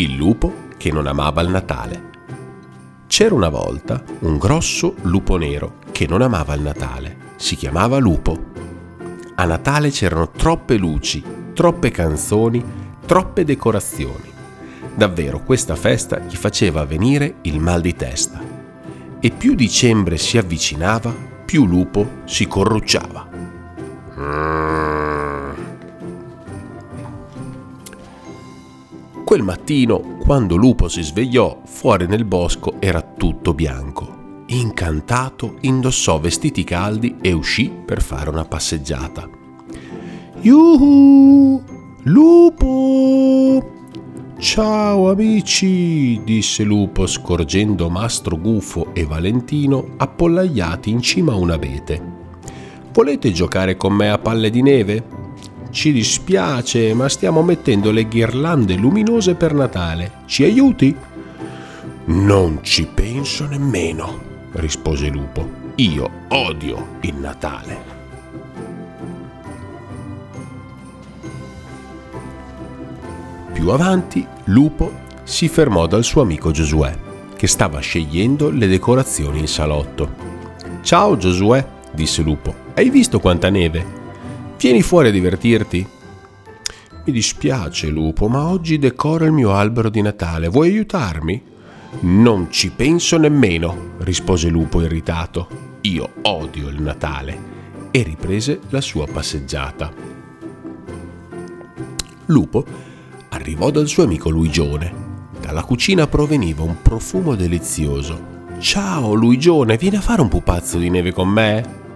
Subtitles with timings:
[0.00, 2.10] Il lupo che non amava il Natale.
[3.08, 7.16] C'era una volta un grosso lupo nero che non amava il Natale.
[7.34, 8.52] Si chiamava Lupo.
[9.34, 11.20] A Natale c'erano troppe luci,
[11.52, 12.64] troppe canzoni,
[13.06, 14.30] troppe decorazioni.
[14.94, 18.40] Davvero questa festa gli faceva venire il mal di testa.
[19.18, 21.12] E più dicembre si avvicinava,
[21.44, 23.37] più Lupo si corrucciava.
[29.38, 34.42] Quel mattino, quando Lupo si svegliò, fuori nel bosco era tutto bianco.
[34.46, 39.30] Incantato, indossò vestiti caldi e uscì per fare una passeggiata.
[40.40, 41.62] Yuhu!
[42.02, 43.74] Lupo!
[44.38, 52.02] Ciao amici, disse Lupo scorgendo Mastro Gufo e Valentino appollaiati in cima a un abete.
[52.92, 55.17] Volete giocare con me a palle di neve?
[55.70, 60.22] Ci dispiace, ma stiamo mettendo le ghirlande luminose per Natale.
[60.24, 60.96] Ci aiuti?
[62.06, 64.20] Non ci penso nemmeno,
[64.52, 65.46] rispose Lupo.
[65.76, 67.96] Io odio il Natale.
[73.52, 74.90] Più avanti, Lupo
[75.24, 76.96] si fermò dal suo amico Giosuè,
[77.36, 80.10] che stava scegliendo le decorazioni in salotto.
[80.80, 83.97] Ciao Giosuè, disse Lupo, hai visto quanta neve?
[84.58, 85.86] Vieni fuori a divertirti.
[87.04, 90.48] Mi dispiace, lupo, ma oggi decoro il mio albero di Natale.
[90.48, 91.40] Vuoi aiutarmi?
[92.00, 95.76] Non ci penso nemmeno, rispose Lupo irritato.
[95.82, 97.56] Io odio il Natale.
[97.92, 99.92] E riprese la sua passeggiata.
[102.26, 102.64] Lupo
[103.28, 104.92] arrivò dal suo amico Luigione.
[105.40, 108.36] Dalla cucina proveniva un profumo delizioso.
[108.58, 111.86] Ciao Luigione, vieni a fare un pupazzo di neve con me?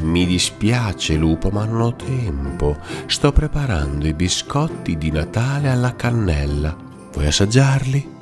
[0.00, 2.76] Mi dispiace, lupo, ma non ho tempo.
[3.06, 6.76] Sto preparando i biscotti di Natale alla cannella.
[7.12, 8.16] Vuoi assaggiarli?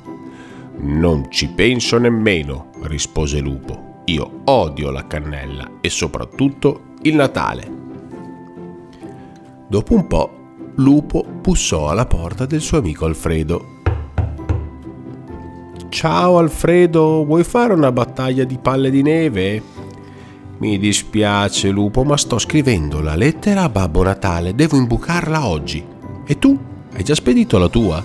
[0.79, 4.01] Non ci penso nemmeno, rispose Lupo.
[4.05, 7.71] Io odio la cannella e soprattutto il Natale.
[9.67, 10.31] Dopo un po',
[10.75, 13.75] Lupo bussò alla porta del suo amico Alfredo.
[15.89, 19.76] Ciao Alfredo, vuoi fare una battaglia di palle di neve?
[20.59, 24.55] Mi dispiace, lupo, ma sto scrivendo la lettera a Babbo Natale.
[24.55, 25.85] Devo imbucarla oggi.
[26.25, 26.57] E tu?
[26.93, 28.03] Hai già spedito la tua?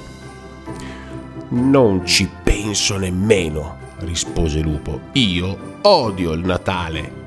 [1.48, 5.00] Non ci penso nemmeno, rispose Lupo.
[5.12, 7.20] Io odio il Natale.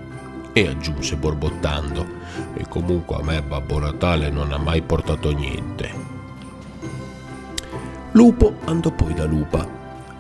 [0.54, 2.06] E aggiunse borbottando.
[2.54, 5.90] E comunque a me Babbo Natale non ha mai portato niente.
[8.12, 9.68] Lupo andò poi da Lupa.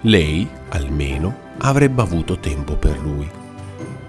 [0.01, 3.43] Lei, almeno, avrebbe avuto tempo per lui.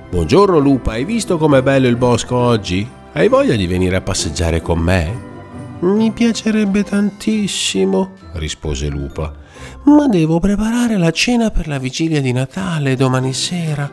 [0.08, 2.88] Buongiorno Lupa, hai visto com'è bello il bosco oggi?
[3.12, 5.24] Hai voglia di venire a passeggiare con me?
[5.80, 9.34] Mi piacerebbe tantissimo, rispose Lupa,
[9.84, 13.90] ma devo preparare la cena per la vigilia di Natale domani sera.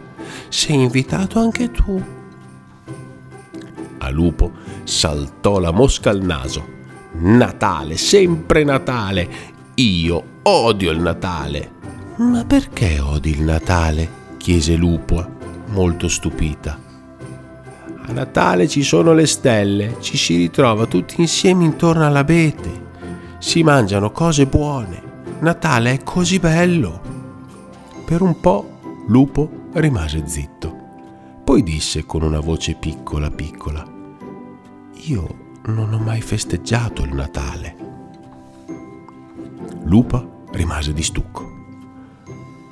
[0.50, 2.02] Sei invitato anche tu.
[3.98, 4.52] A Lupo
[4.84, 6.64] saltò la mosca al naso.
[7.14, 9.30] Natale, sempre Natale.
[9.76, 11.72] Io odio il Natale.
[12.18, 14.22] Ma perché odi il Natale?
[14.38, 15.42] chiese Lupo
[15.74, 16.80] molto stupita.
[18.06, 22.92] A Natale ci sono le stelle, ci si ritrova tutti insieme intorno all'abete,
[23.40, 25.12] si mangiano cose buone.
[25.40, 27.02] Natale è così bello.
[28.06, 30.82] Per un po' Lupo rimase zitto.
[31.44, 33.86] Poi disse con una voce piccola piccola,
[35.06, 37.76] io non ho mai festeggiato il Natale.
[39.84, 41.52] Lupa rimase di stucco.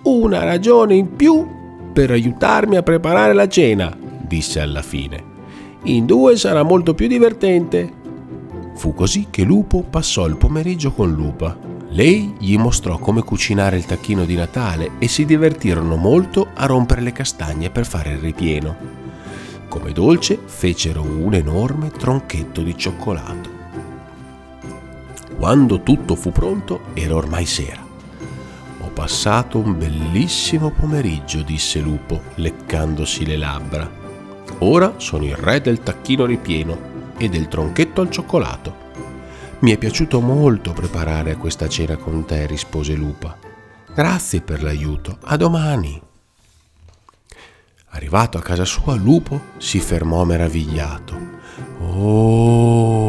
[0.04, 1.60] Una ragione in più
[1.92, 5.30] per aiutarmi a preparare la cena, disse alla fine.
[5.84, 8.00] In due sarà molto più divertente.
[8.76, 11.58] Fu così che Lupo passò il pomeriggio con Lupa.
[11.90, 17.02] Lei gli mostrò come cucinare il tacchino di Natale e si divertirono molto a rompere
[17.02, 18.76] le castagne per fare il ripieno.
[19.68, 23.60] Come dolce fecero un enorme tronchetto di cioccolato.
[25.38, 27.90] Quando tutto fu pronto era ormai sera
[28.94, 33.90] passato un bellissimo pomeriggio, disse Lupo, leccandosi le labbra.
[34.60, 38.90] Ora sono il re del tacchino ripieno e del tronchetto al cioccolato.
[39.60, 43.38] Mi è piaciuto molto preparare questa cena con te, rispose Lupa.
[43.94, 45.18] Grazie per l'aiuto.
[45.24, 46.02] A domani.
[47.90, 51.18] Arrivato a casa sua, Lupo si fermò meravigliato.
[51.80, 53.01] Oh!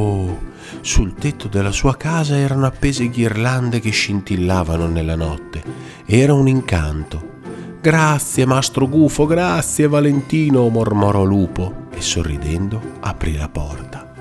[0.82, 5.62] Sul tetto della sua casa erano appese ghirlande che scintillavano nella notte.
[6.04, 7.30] Era un incanto.
[7.80, 14.12] Grazie, mastro Gufo, grazie, Valentino, mormorò Lupo e sorridendo aprì la porta.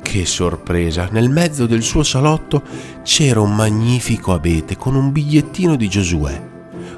[0.00, 1.08] Che sorpresa!
[1.10, 2.62] Nel mezzo del suo salotto
[3.02, 6.42] c'era un magnifico abete con un bigliettino di Giosuè.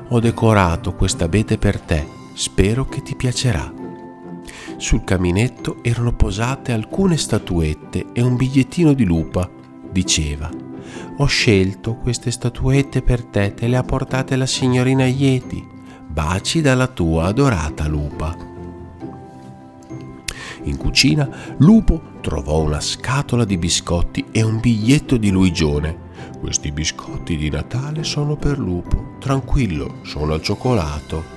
[0.08, 3.75] Ho decorato questa abete per te, spero che ti piacerà.
[4.78, 9.48] Sul caminetto erano posate alcune statuette e un bigliettino di lupa.
[9.90, 10.50] Diceva,
[11.16, 15.66] ho scelto queste statuette per te, te le ha portate la signorina Yeti.
[16.06, 18.36] Baci dalla tua adorata lupa.
[20.64, 21.28] In cucina,
[21.58, 26.04] Lupo trovò una scatola di biscotti e un biglietto di Luigione.
[26.38, 29.14] Questi biscotti di Natale sono per Lupo.
[29.20, 31.34] Tranquillo, sono al cioccolato.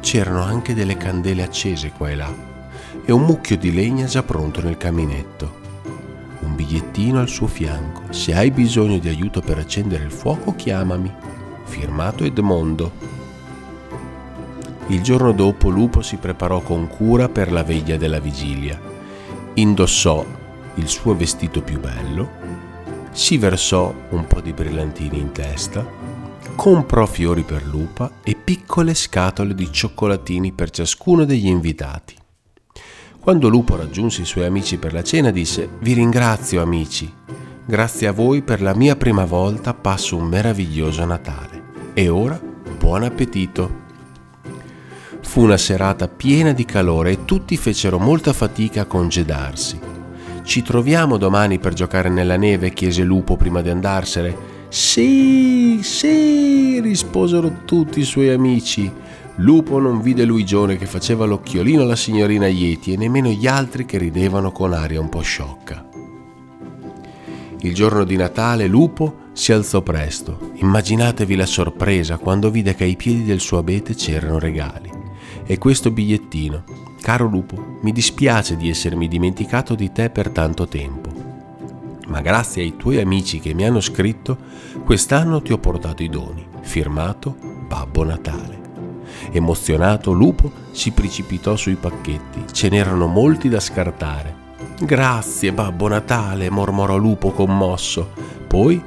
[0.00, 2.49] C'erano anche delle candele accese qua e là
[3.04, 5.58] e un mucchio di legna già pronto nel caminetto.
[6.40, 8.12] Un bigliettino al suo fianco.
[8.12, 11.12] Se hai bisogno di aiuto per accendere il fuoco, chiamami.
[11.64, 12.92] Firmato Edmondo.
[14.88, 18.78] Il giorno dopo Lupo si preparò con cura per la veglia della vigilia.
[19.54, 20.24] Indossò
[20.74, 22.28] il suo vestito più bello,
[23.12, 25.84] si versò un po' di brillantini in testa,
[26.54, 32.19] comprò fiori per Lupa e piccole scatole di cioccolatini per ciascuno degli invitati.
[33.20, 37.12] Quando Lupo raggiunse i suoi amici per la cena disse Vi ringrazio amici,
[37.66, 41.62] grazie a voi per la mia prima volta passo un meraviglioso Natale.
[41.92, 42.40] E ora
[42.78, 43.88] buon appetito!
[45.20, 49.78] Fu una serata piena di calore e tutti fecero molta fatica a congedarsi.
[50.42, 52.72] Ci troviamo domani per giocare nella neve?
[52.72, 54.34] chiese Lupo prima di andarsene.
[54.70, 58.90] Sì, sì, risposero tutti i suoi amici.
[59.40, 63.96] Lupo non vide Luigione che faceva l'occhiolino alla signorina Yeti e nemmeno gli altri che
[63.96, 65.88] ridevano con aria un po' sciocca.
[67.60, 70.52] Il giorno di Natale Lupo si alzò presto.
[70.56, 74.90] Immaginatevi la sorpresa quando vide che ai piedi del suo abete c'erano regali
[75.46, 76.64] e questo bigliettino.
[77.00, 81.10] Caro lupo, mi dispiace di essermi dimenticato di te per tanto tempo,
[82.08, 84.36] ma grazie ai tuoi amici che mi hanno scritto,
[84.84, 86.46] quest'anno ti ho portato i doni.
[86.60, 88.59] Firmato Babbo Natale.
[89.30, 92.44] Emozionato, Lupo si precipitò sui pacchetti.
[92.52, 94.48] Ce n'erano molti da scartare.
[94.80, 98.12] Grazie, Babbo Natale, mormorò Lupo commosso.
[98.46, 98.82] Poi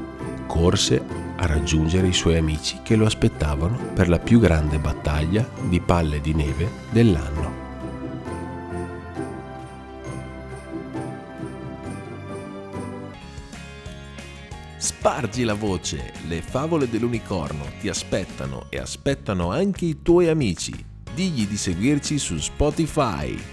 [0.47, 1.01] corse
[1.35, 6.21] a raggiungere i suoi amici che lo aspettavano per la più grande battaglia di palle
[6.21, 7.62] di neve dell'anno.
[14.83, 20.73] Spargi la voce, le favole dell'unicorno ti aspettano e aspettano anche i tuoi amici.
[21.15, 23.52] Digli di seguirci su Spotify.